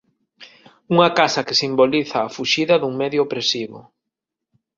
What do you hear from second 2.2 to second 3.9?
a fuxida dun medio opresivo.